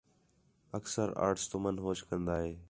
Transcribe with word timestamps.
اکثر 0.77 1.07
آرٹس 1.27 1.43
تُمن 1.49 1.75
ہوچ 1.83 1.99
کندہ 2.09 2.35
ہِے 2.43 2.51